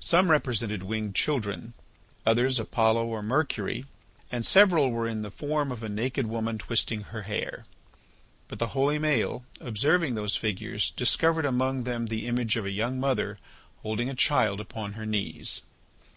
Some 0.00 0.32
represented 0.32 0.82
winged 0.82 1.14
children, 1.14 1.74
others 2.26 2.58
Apollo 2.58 3.06
or 3.06 3.22
Mercury, 3.22 3.84
and 4.28 4.44
several 4.44 4.90
were 4.90 5.06
in 5.06 5.22
the 5.22 5.30
form 5.30 5.70
of 5.70 5.84
a 5.84 5.88
naked 5.88 6.26
woman 6.26 6.58
twisting 6.58 7.02
her 7.02 7.22
hair. 7.22 7.66
But 8.48 8.58
the 8.58 8.66
holy 8.74 8.98
Maël, 8.98 9.44
observing 9.60 10.16
those 10.16 10.34
figures, 10.34 10.90
discovered 10.90 11.44
among 11.46 11.84
them 11.84 12.06
the 12.08 12.26
image 12.26 12.56
of 12.56 12.66
a 12.66 12.72
young 12.72 12.98
mother 12.98 13.38
holding 13.84 14.10
a 14.10 14.16
child 14.16 14.58
upon 14.58 14.94
her 14.94 15.06
knees. 15.06 15.62